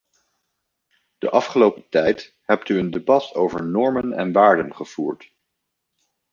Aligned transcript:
De 1.17 1.29
afgelopen 1.29 1.89
tijd 1.89 2.37
hebt 2.41 2.69
u 2.69 2.77
een 2.77 2.91
debat 2.91 3.33
over 3.33 3.65
normen 3.65 4.13
en 4.13 4.31
waarden 4.31 4.75
gevoerd. 4.75 5.31